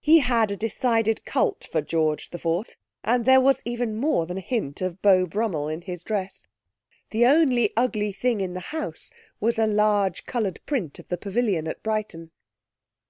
[0.00, 2.46] He had a decided cult for George IV;
[3.02, 6.46] and there was even more than a hint of Beau Brummel in his dress.
[7.10, 9.10] The only ugly thing in the house
[9.40, 12.30] was a large coloured print of the pavilion at Brighton.